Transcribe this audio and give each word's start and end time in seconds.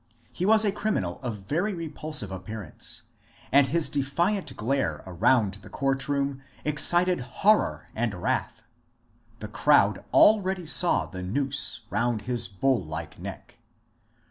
He 0.33 0.47
was 0.47 0.65
a 0.65 0.71
criminal 0.71 1.19
of 1.21 1.43
very 1.45 1.75
repulsive 1.75 2.31
appearance, 2.31 3.03
and 3.51 3.67
his 3.67 3.87
defiant 3.87 4.57
glare 4.57 5.03
around 5.05 5.59
the 5.61 5.69
court 5.69 6.09
room 6.09 6.41
excited 6.65 7.19
horror 7.19 7.87
and 7.95 8.15
wrath. 8.15 8.63
The 9.41 9.47
crowd 9.47 10.03
already 10.11 10.65
saw 10.65 11.05
the 11.05 11.21
noose 11.21 11.81
round 11.91 12.23
his 12.23 12.47
bull 12.47 12.83
like 12.83 13.19
neck. 13.19 13.59